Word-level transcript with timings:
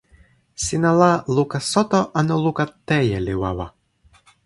sina 0.63 0.93
la 1.01 1.11
luka 1.35 1.59
soto 1.71 1.99
anu 2.19 2.35
luka 2.45 2.63
teje 2.87 3.17
li 3.25 3.33
wawa? 3.41 3.67